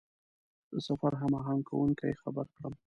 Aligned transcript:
د 0.71 0.73
سفر 0.87 1.11
هماهنګ 1.21 1.61
کوونکي 1.69 2.19
خبر 2.21 2.45
کړم. 2.55 2.73